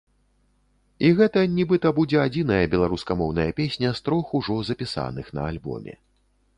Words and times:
І 1.09 1.11
гэта, 1.19 1.43
нібыта, 1.57 1.91
будзе 1.99 2.17
адзіная 2.25 2.63
беларускамоўная 2.73 3.49
песня, 3.63 3.95
з 4.01 4.07
трох 4.09 4.35
ужо 4.41 4.61
запісаных, 4.73 5.35
на 5.41 5.49
альбоме. 5.53 5.93